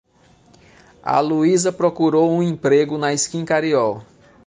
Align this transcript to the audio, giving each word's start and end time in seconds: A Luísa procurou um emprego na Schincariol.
A 1.03 1.19
Luísa 1.19 1.71
procurou 1.71 2.31
um 2.31 2.41
emprego 2.41 2.97
na 2.97 3.15
Schincariol. 3.15 4.01